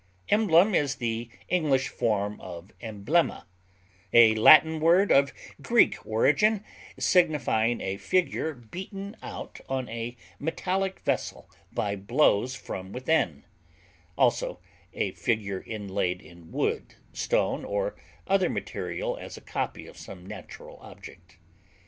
[0.29, 3.45] Emblem is the English form of emblema,
[4.11, 5.31] a Latin word of
[5.61, 6.63] Greek origin,
[6.97, 13.45] signifying a figure beaten out on a metallic vessel by blows from within;
[14.17, 14.59] also,
[14.95, 17.95] a figure inlaid in wood, stone, or
[18.25, 21.37] other material as a copy of some natural object.